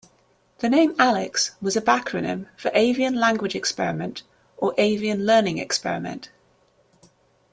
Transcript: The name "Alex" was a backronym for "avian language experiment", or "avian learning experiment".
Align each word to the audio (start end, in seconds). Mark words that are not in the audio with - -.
The 0.57 0.67
name 0.67 0.95
"Alex" 0.97 1.51
was 1.61 1.75
a 1.77 1.81
backronym 1.81 2.47
for 2.57 2.71
"avian 2.73 3.13
language 3.13 3.53
experiment", 3.55 4.23
or 4.57 4.73
"avian 4.79 5.27
learning 5.27 5.59
experiment". 5.59 6.31